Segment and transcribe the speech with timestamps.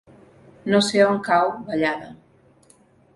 [0.71, 2.09] No sé on cau Vallada.